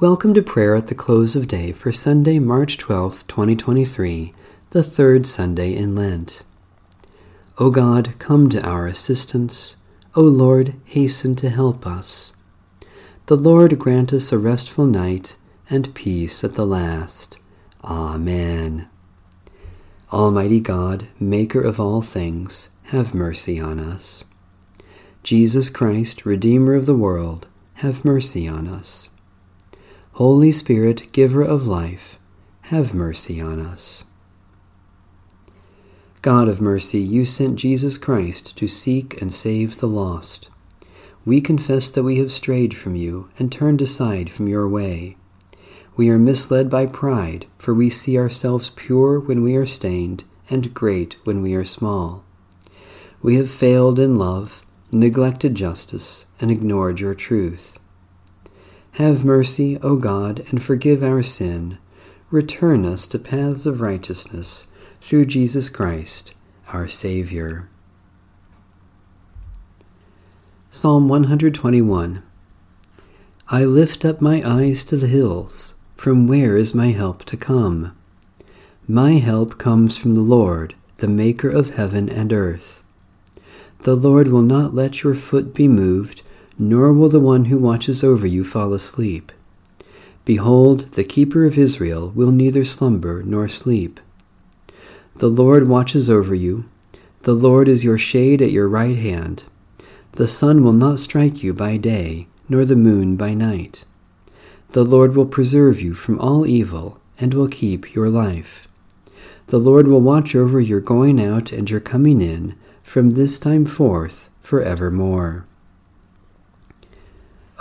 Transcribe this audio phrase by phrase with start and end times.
[0.00, 4.32] Welcome to prayer at the close of day for Sunday, March 12th, 2023,
[4.70, 6.42] the third Sunday in Lent.
[7.58, 9.76] O God, come to our assistance.
[10.16, 12.32] O Lord, hasten to help us.
[13.26, 15.36] The Lord grant us a restful night
[15.68, 17.36] and peace at the last.
[17.84, 18.88] Amen.
[20.10, 24.24] Almighty God, Maker of all things, have mercy on us.
[25.22, 29.09] Jesus Christ, Redeemer of the world, have mercy on us.
[30.14, 32.18] Holy Spirit, giver of life,
[32.62, 34.04] have mercy on us.
[36.20, 40.50] God of mercy, you sent Jesus Christ to seek and save the lost.
[41.24, 45.16] We confess that we have strayed from you and turned aside from your way.
[45.96, 50.74] We are misled by pride, for we see ourselves pure when we are stained and
[50.74, 52.24] great when we are small.
[53.22, 57.79] We have failed in love, neglected justice, and ignored your truth.
[58.92, 61.78] Have mercy, O God, and forgive our sin.
[62.30, 64.66] Return us to paths of righteousness
[65.00, 66.32] through Jesus Christ,
[66.72, 67.68] our Savior.
[70.70, 72.22] Psalm 121
[73.48, 75.74] I lift up my eyes to the hills.
[75.96, 77.96] From where is my help to come?
[78.86, 82.82] My help comes from the Lord, the Maker of heaven and earth.
[83.80, 86.22] The Lord will not let your foot be moved
[86.60, 89.32] nor will the one who watches over you fall asleep.
[90.26, 93.98] Behold, the keeper of Israel will neither slumber nor sleep.
[95.16, 96.66] The Lord watches over you.
[97.22, 99.44] The Lord is your shade at your right hand.
[100.12, 103.84] The sun will not strike you by day, nor the moon by night.
[104.72, 108.68] The Lord will preserve you from all evil, and will keep your life.
[109.46, 113.64] The Lord will watch over your going out and your coming in from this time
[113.64, 115.46] forth for evermore.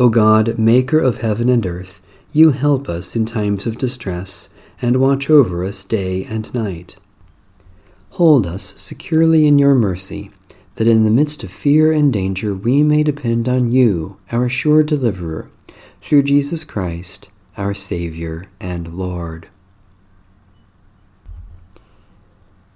[0.00, 2.00] O God, maker of heaven and earth,
[2.30, 4.48] you help us in times of distress
[4.80, 6.96] and watch over us day and night.
[8.10, 10.30] Hold us securely in your mercy,
[10.76, 14.84] that in the midst of fear and danger we may depend on you, our sure
[14.84, 15.50] deliverer,
[16.00, 19.48] through Jesus Christ, our Savior and Lord.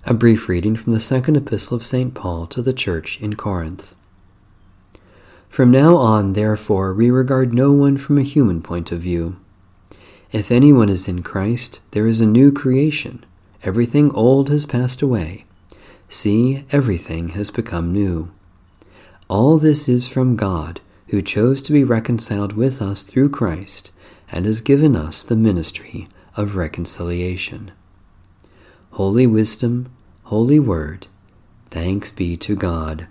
[0.04, 2.12] A brief reading from the second epistle of St.
[2.14, 3.94] Paul to the Church in Corinth.
[5.52, 9.36] From now on, therefore, we regard no one from a human point of view.
[10.30, 13.22] If anyone is in Christ, there is a new creation.
[13.62, 15.44] Everything old has passed away.
[16.08, 18.30] See, everything has become new.
[19.28, 23.90] All this is from God, who chose to be reconciled with us through Christ,
[24.30, 27.72] and has given us the ministry of reconciliation.
[28.92, 29.92] Holy Wisdom,
[30.22, 31.08] Holy Word,
[31.66, 33.06] thanks be to God.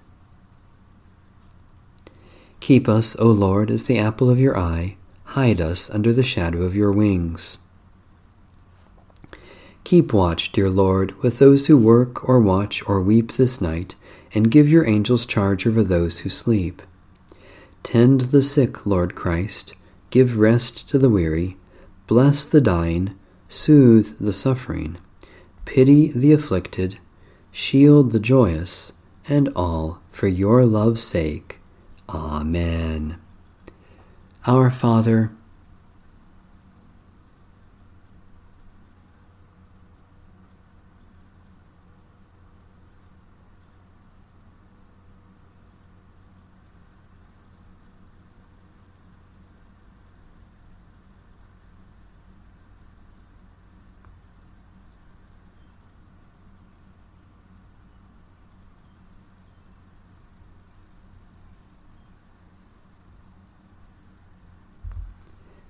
[2.62, 4.96] Keep us, O Lord, as the apple of your eye.
[5.24, 7.58] Hide us under the shadow of your wings.
[9.84, 13.96] Keep watch, dear Lord, with those who work or watch or weep this night,
[14.34, 16.84] and give your angels charge over those who sleep.
[17.82, 19.74] Tend the sick, Lord Christ.
[20.12, 21.58] Give rest to the weary.
[22.06, 23.16] Bless the dying.
[23.48, 24.98] Soothe the suffering.
[25.66, 27.00] Pity the afflicted.
[27.52, 28.94] Shield the joyous.
[29.28, 31.61] And all for your love's sake.
[32.14, 33.18] Amen.
[34.46, 35.32] Our Father,